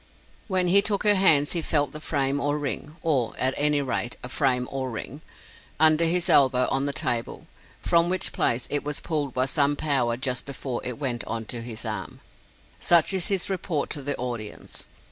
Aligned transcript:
When 0.47 0.69
he 0.69 0.81
took 0.81 1.03
her 1.03 1.13
hands 1.13 1.51
he 1.51 1.61
felt 1.61 1.91
the 1.91 2.01
frame 2.01 2.39
or 2.39 2.57
ring 2.57 2.95
or 3.03 3.35
at 3.37 3.53
any 3.55 3.83
rate, 3.83 4.17
a 4.23 4.29
frame 4.29 4.67
or 4.71 4.89
ring 4.89 5.21
under 5.79 6.05
his 6.05 6.27
elbow 6.27 6.67
on 6.69 6.87
the 6.87 6.91
table, 6.91 7.45
from 7.83 8.09
which 8.09 8.33
place 8.33 8.65
it 8.71 8.83
was 8.83 8.99
pulled 8.99 9.31
by 9.35 9.45
some 9.45 9.75
power 9.75 10.17
just 10.17 10.45
before 10.47 10.81
it 10.83 10.97
went 10.97 11.23
on 11.25 11.45
to 11.53 11.61
his 11.61 11.85
arm. 11.85 12.19
Such 12.79 13.13
is 13.13 13.27
his 13.27 13.47
report 13.47 13.91
to 13.91 14.01
the 14.01 14.17
audience. 14.17 14.87